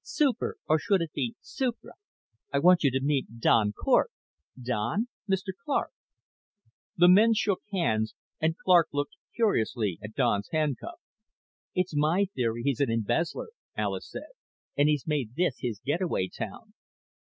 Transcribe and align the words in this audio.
"Super. 0.03 0.57
Or 0.67 0.79
should 0.79 1.03
it 1.03 1.13
be 1.13 1.35
supra? 1.41 1.91
I 2.51 2.57
want 2.57 2.83
you 2.83 2.89
to 2.89 2.99
meet 3.03 3.39
Don 3.39 3.71
Cort. 3.71 4.09
Don, 4.59 5.09
Mr. 5.29 5.49
Clark." 5.63 5.91
The 6.97 7.07
men 7.07 7.35
shook 7.35 7.61
hands 7.71 8.15
and 8.39 8.57
Clark 8.57 8.87
looked 8.93 9.15
curiously 9.35 9.99
at 10.03 10.15
Don's 10.15 10.49
handcuff. 10.51 10.99
"It's 11.75 11.93
my 11.95 12.25
theory 12.33 12.63
he's 12.63 12.79
an 12.79 12.89
embezzler," 12.89 13.49
Alis 13.77 14.09
said, 14.09 14.31
"and 14.75 14.89
he's 14.89 15.05
made 15.05 15.35
this 15.35 15.59
his 15.59 15.79
getaway 15.79 16.29
town." 16.29 16.73